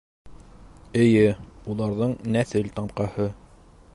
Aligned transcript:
Эйе, 1.01 1.27
уларҙың 1.73 2.17
нәҫел 2.37 2.75
тамғаһы. 2.79 3.31